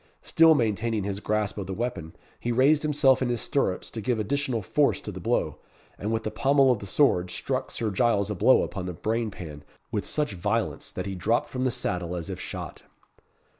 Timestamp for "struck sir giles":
7.29-8.31